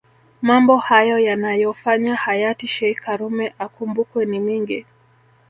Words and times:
Mambo 0.41 0.77
hayo 0.77 1.19
yanayofanya 1.19 2.13
hayati 2.15 2.67
sheikh 2.75 2.99
karume 3.05 3.45
akumbukwe 3.65 4.25
ni 4.25 4.39
mengi 4.39 4.85